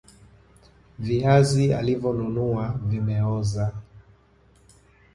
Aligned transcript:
Viazi 0.99 1.73
alivyonunua 1.75 2.79
vimeoza 2.85 3.71